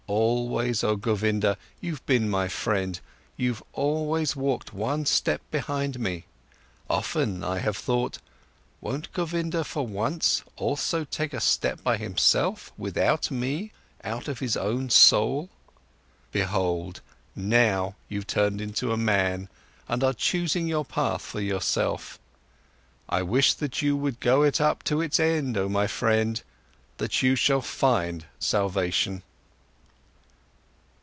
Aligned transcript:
Always, 0.07 0.83
oh 0.83 0.97
Govinda, 0.97 1.57
you've 1.79 2.05
been 2.05 2.29
my 2.29 2.49
friend, 2.49 2.99
you've 3.37 3.63
always 3.71 4.35
walked 4.35 4.73
one 4.73 5.05
step 5.05 5.39
behind 5.51 6.01
me. 6.01 6.25
Often 6.89 7.45
I 7.45 7.59
have 7.59 7.77
thought: 7.77 8.17
Won't 8.81 9.13
Govinda 9.13 9.63
for 9.63 9.87
once 9.87 10.43
also 10.57 11.05
take 11.05 11.33
a 11.33 11.39
step 11.39 11.81
by 11.81 11.95
himself, 11.95 12.73
without 12.77 13.31
me, 13.31 13.71
out 14.03 14.27
of 14.27 14.39
his 14.39 14.57
own 14.57 14.89
soul? 14.89 15.47
Behold, 16.33 16.99
now 17.33 17.95
you've 18.09 18.27
turned 18.27 18.59
into 18.59 18.91
a 18.91 18.97
man 18.97 19.47
and 19.87 20.03
are 20.03 20.13
choosing 20.13 20.67
your 20.67 20.83
path 20.83 21.21
for 21.21 21.39
yourself. 21.39 22.19
I 23.07 23.21
wish 23.21 23.53
that 23.53 23.81
you 23.81 23.95
would 23.95 24.19
go 24.19 24.43
it 24.43 24.59
up 24.59 24.83
to 24.83 24.99
its 24.99 25.21
end, 25.21 25.55
oh 25.57 25.69
my 25.69 25.87
friend, 25.87 26.43
that 26.97 27.21
you 27.23 27.37
shall 27.37 27.61
find 27.61 28.25
salvation!" 28.39 29.23